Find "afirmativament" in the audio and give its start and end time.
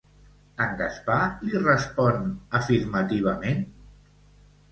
2.61-3.61